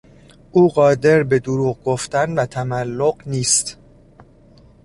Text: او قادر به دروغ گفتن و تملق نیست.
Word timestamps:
او 0.51 0.67
قادر 0.69 1.23
به 1.23 1.39
دروغ 1.39 1.83
گفتن 1.83 2.33
و 2.33 2.45
تملق 2.45 3.23
نیست. 3.27 3.77